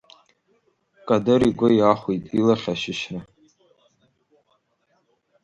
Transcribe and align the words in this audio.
Кадыр 1.07 1.41
игәы 1.49 1.69
иахәеит 1.75 2.25
илахь 2.39 2.67
ашьышьра. 2.73 3.19